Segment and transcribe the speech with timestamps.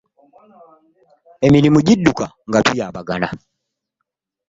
[1.47, 3.29] Emirimu gidduka nga tuyambagana.